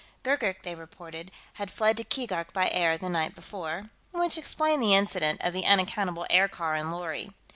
[0.23, 1.29] Gurgurk, they reported,
[1.61, 5.63] had fled to Keegark by air the night before, which explained the incident of the
[5.67, 7.29] unaccountable aircar and lorry.